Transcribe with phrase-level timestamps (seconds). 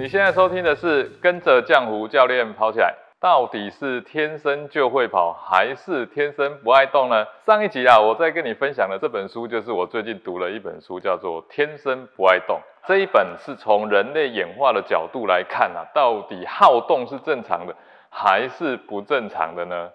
[0.00, 7.26] 你现在收听的是跟着浆糊教练跑起来，到底是天生就会跑，还是天生不爱动呢？
[7.44, 12.56] 上一集啊，我在跟你分享的这本书，就是我最近读了一本书，叫做《天生不爱动》。
[12.88, 17.76] 这一本是从人类演化的角度来看啊，到底好动是正常的，
[18.08, 19.90] 还是不正常的呢？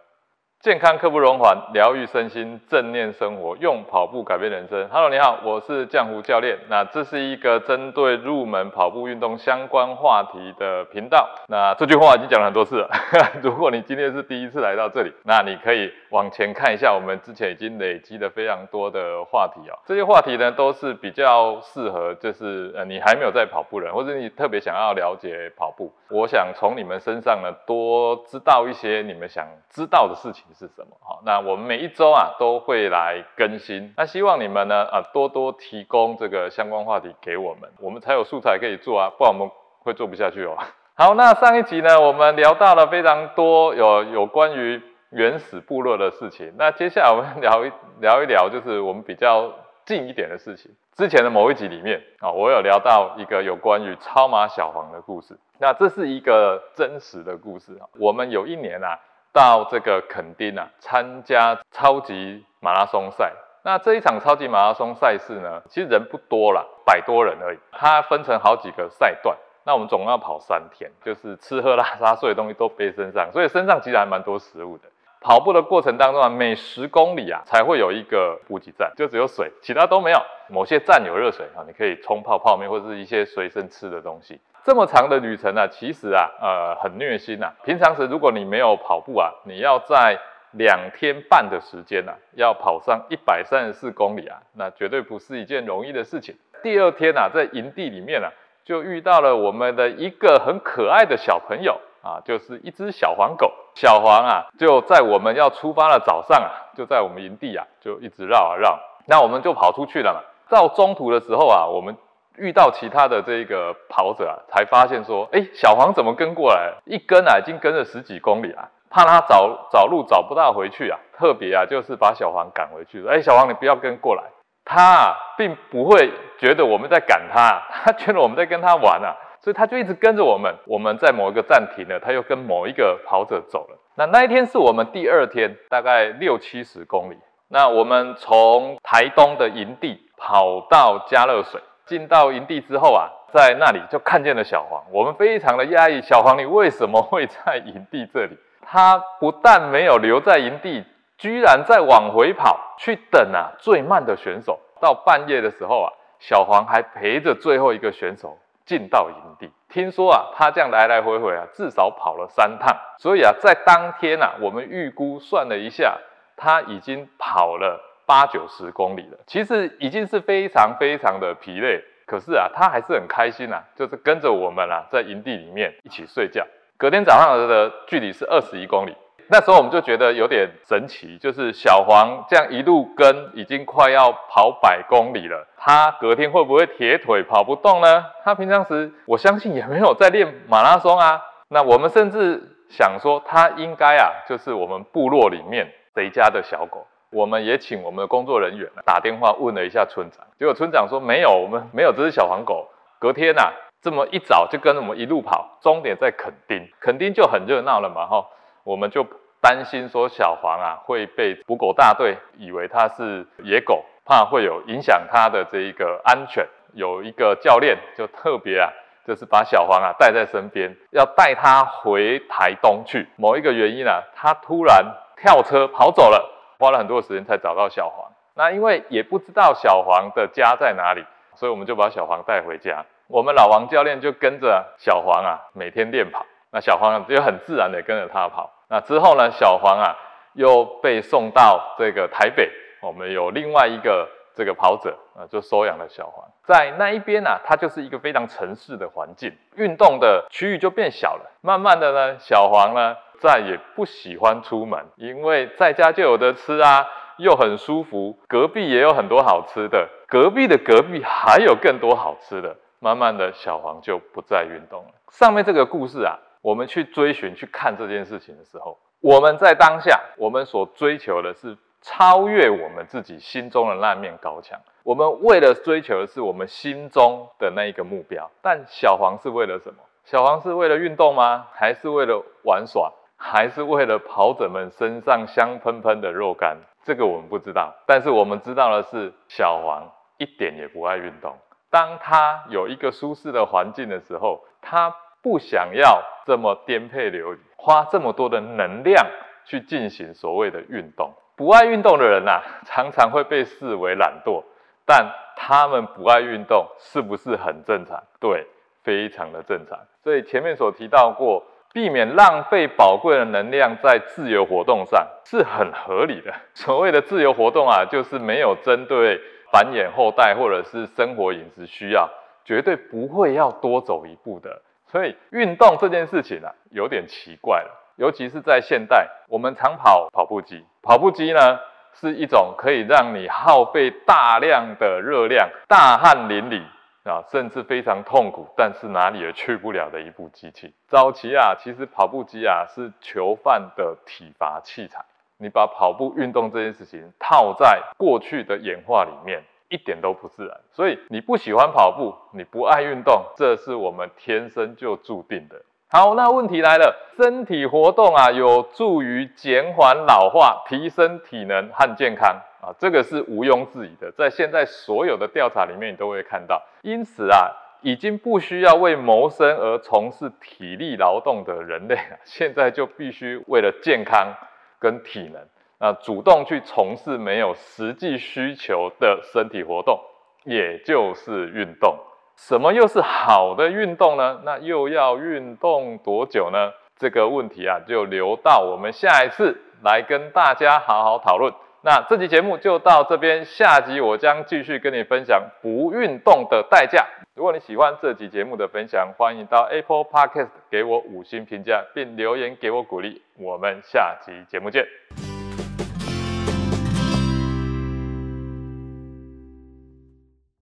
[0.65, 4.89] 健康刻不容缓，疗愈身心，正念生活，用跑步改变人生。
[4.89, 6.57] Hello，你好，我是江湖教练。
[6.67, 11.29] 那这是一个针对入门跑步运动相关话题的频道。
[11.49, 12.89] 那这句话已经讲了很多次了。
[13.43, 19.77] 如果你今天是第一次来到这里，那你可以往前看一下，我们之前已经累积了非常多的话题哦。
[19.85, 25.93] 这些话题呢，都是比较适合，就是呃，你还没有在跑步人，或者你特别想要了解跑步。
[26.09, 30.43] 我想从你们身上呢，多知道一些你们想知道的事情。
[30.57, 30.95] 是什么？
[31.01, 39.51] 好，那我们每一周啊都会来更新，那希望你们呢啊多多提供这个相关话题给我们，我们才有素材可以做啊，不然我们
[39.83, 40.57] 会做不下去哦。
[40.95, 49.51] 好，那上一集呢，我们聊到了非常多有有关于原始部落的事情，那接下来我们聊一 聊一聊，就是我们比较
[49.85, 50.71] 近一点的事情。
[50.95, 57.83] 之前的某一集里面啊，我有聊到一个有关于超马小黄的故事，那这是一个真实的故事啊。
[57.99, 58.97] 我们有一年啊。
[59.35, 63.33] 到这个垦丁啊，参加超级马拉松赛。
[63.63, 67.59] 那这一场超级马拉松赛事呢，其实人不多啦，百多人而已。
[67.73, 74.87] 它分成好几个赛段，那我们总共要跑三天，就是吃喝拉撒所有东西都背身上，所以身上其实还蛮多食物的。
[75.25, 80.21] 跑步的过程当中啊，每十公里啊才会有一个补给站，就只有水，其他都没有。
[80.49, 84.39] 某些站有热水啊，你可以冲泡泡面或者是一些随身吃的东西。
[84.63, 87.51] 这么长的旅程呢，其实啊，呃，很虐心呐。
[87.63, 90.15] 平常时如果你没有跑步啊，你要在
[90.51, 96.35] 两天半的时间呢，要跑上一百三十四公里啊，那绝对不是一件容易的事情。
[96.61, 98.29] 第二天啊，在营地里面啊，
[98.63, 103.51] 就遇到了我们的一个很可爱的小朋友啊，就是一只小黄狗。
[103.75, 108.79] 小黄啊，就在我们要出发的早上啊，就在我们营地啊，就一直绕啊绕。
[109.05, 110.19] 那我们就跑出去了嘛。
[110.49, 111.95] 到中途的时候啊，我们。
[112.37, 116.73] 遇到其他的这个跑者啊，才发现说，哎，小黄怎么跟过来？
[116.83, 124.23] 一跟啊，已经跟了十几公里啊，怕他找找路找不到回去啊，特别啊，就是把小黄赶回去说，哎，小黄你不要跟过来。
[124.65, 130.51] 他啊，并不会觉得我们在赶他，他觉得我们在跟他玩啊，所以他就一直跟着我们。
[130.65, 133.77] 我们在某一个站停了，他又跟某一个跑者走了。
[133.93, 137.15] 那那一天是我们第二天，大概六七十公里。
[137.49, 141.61] 那我们从台东的营地跑到嘉乐水。
[141.85, 146.01] 进到营地之后啊，在那里就看见了小黄，我们非常的压抑。
[146.01, 148.35] 小黄，你为什么会在营地这里？
[148.63, 150.83] 他不但没有留在营地，
[151.19, 154.59] 居然在往回跑去等啊最慢的选手。
[154.81, 158.35] 到半夜的时候啊，小黄还陪着最后一个选手
[158.65, 159.49] 进到营地。
[159.69, 162.75] 听说啊，他这样来来回回啊，至少跑了三趟。
[162.97, 165.97] 所以啊，在当天啊，我们预估算了一下，
[166.35, 167.91] 他已经跑了。
[168.07, 176.45] 八九十公里了，其实已经是非常非常的疲累，可是啊，他还是很开心呐，就是跟着我们啊，在营地里面一起睡觉。
[176.77, 178.95] 隔天早上的距离是二十一公里，
[179.27, 188.05] 那时候我们就觉得有点神奇，就是小黄这样一路跟，已经快要跑百公里了，他隔天会不会铁腿跑不动呢？
[188.23, 191.21] 他平常时我相信也没有在练马拉松啊。
[191.47, 196.85] 那我们甚至想说，他应该啊，就是我们部落里面谁家的小狗。
[197.11, 202.67] 我们也请我们的工作人员打电话问了一下村长，结果村长说没有，我们没有这只小黄狗。
[202.99, 208.25] 隔天呐，这么一早就跟着我们一路跑，终点在垦丁，垦丁就很热闹了嘛，哈，
[208.65, 209.05] 我们就
[209.39, 216.45] 担心说小黄啊会被捕狗大队以为它是野狗，怕会有影响它的这一个安全。
[216.73, 218.69] 有一个教练就特别啊，
[219.07, 223.07] 就是把小黄啊带在身边，要带它回台东去。
[223.15, 224.83] 某一个原因啊，它突然
[225.15, 226.31] 跳车跑走了。
[226.57, 232.85] 花了很多时间才找到小黄，那因为也不知道小黄的家在哪里，所以我们就把小黄带回家。
[233.07, 236.25] 我们老王教练就跟着小黄啊，每天练跑。
[236.55, 238.49] 那小黄就很自然的跟着他跑。
[238.69, 239.93] 那之后呢，小黄啊
[240.35, 242.49] 又被送到这个台北，
[242.81, 246.25] 我们有另外一个这个跑者啊，就收养了小黄。
[246.45, 251.29] 在那一边呢，它就是一个非常城市的环境，运动的区域就变小了。
[251.41, 252.95] 慢慢的呢，小黄呢。
[253.17, 256.85] 再也不喜欢出门，因为在家就有的吃啊，
[257.15, 258.19] 又很舒服。
[258.27, 262.57] 隔壁也有很多好吃的，隔壁的隔壁还有更多好吃的。
[262.79, 264.89] 慢慢的小黄就不再运动了。
[265.09, 274.59] 上面这个故事啊，我们去追寻去看这件事情的时候，我们在当下，我们所追求的是超越我们自己心中的那面高墙。
[274.83, 279.79] 我们为了追求的是我们心中的那一个目标，但小黄是为了什么？
[280.03, 281.47] 小黄是为了运动吗？
[281.51, 282.93] 还是为了玩耍？
[283.17, 286.55] 还是为了跑者们身上香喷喷的肉干？
[286.83, 287.73] 这个我们不知道。
[287.87, 291.35] 但是我们知道的是，小黄一点也不爱运动。
[291.71, 299.03] 当他有一个舒适的环境的时候，他不想要这么颠沛流离，花这么多的能量
[299.43, 301.11] 去进行所谓的运动。
[301.35, 304.43] 不爱运动的人呐，常常会被视为懒惰。
[304.85, 308.03] 但他们不爱运动，是不是很正常？
[308.19, 308.45] 对。
[308.83, 311.43] 非常的正常，所以前面所提到过，
[311.73, 316.31] 避免浪费宝贵的能量在自由活动上是很合理的。
[316.53, 319.19] 所谓的自由活动啊，就是没有针对
[319.51, 322.07] 繁衍后代或者是生活饮食需要，
[322.43, 324.61] 绝对不会要多走一步的。
[324.95, 331.59] 所以运动这件事情啊，有点奇怪了，尤其是在现代，我们常跑跑步机，跑步机呢
[331.91, 336.63] 是一种可以让你耗费大量的热量、大汗淋漓。
[337.03, 340.73] 啊，甚至非常痛苦，但是哪里也去不了的一部机器。
[340.87, 345.03] 早期啊，其实跑步机啊是囚犯的体罚器材。
[345.37, 350.59] 你把跑步运动这件事情套在过去的演化里面，一点都不自然。
[350.71, 355.61] 所以你不喜欢跑步，你不爱运动，这是我们天生就注定的。
[355.87, 362.35] 好，那问题来了，身体活动啊，有助于减缓老化，提升体能和健康。
[362.61, 366.61] 啊，这个是毋庸置疑的，在现在所有的调查里面，你都会看到。
[366.81, 367.51] 因此啊，
[367.81, 371.95] 已经不需要为谋生而从事体力劳动的人类，
[372.25, 374.33] 现在就必须为了健康
[374.79, 375.39] 跟体能，
[375.79, 379.99] 那，主动去从事没有实际需求的身体活动，
[380.43, 381.97] 也就是运动。
[382.37, 384.41] 什么又是好的运动呢？
[384.43, 386.71] 那又要运动多久呢？
[386.97, 391.53] 这个问题啊，就留到我们下一次来跟大家好好讨论。
[391.81, 397.05] 那这期节目就到这边，下集我将继续跟你分享不运动的代价。
[397.35, 403.21] 如果你喜欢这集节目的分享，欢迎到 Apple Podcast 给我五星评价，并留言给我鼓励。
[403.37, 405.24] 我们下集节目见。